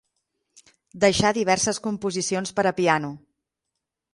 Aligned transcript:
Deixà 1.03 1.31
diverses 1.37 1.81
composicions 1.89 2.55
per 2.61 2.67
a 2.71 2.73
piano. 2.81 3.13